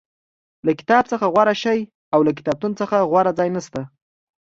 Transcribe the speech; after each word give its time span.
له 0.65 0.71
کتاب 0.79 1.03
څخه 1.11 1.25
غوره 1.33 1.55
شی 1.63 1.79
او 2.13 2.19
له 2.27 2.31
کتابتون 2.37 2.71
څخه 2.81 2.97
غوره 3.11 3.31
ځای 3.39 3.49
نشته. 3.55 3.81